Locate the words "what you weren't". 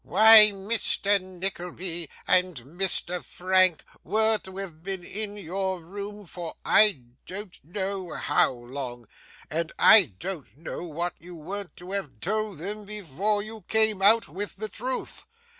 10.85-11.77